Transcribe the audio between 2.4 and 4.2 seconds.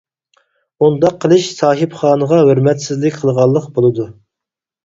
ھۆرمەتسىزلىك قىلغانلىق بولىدۇ.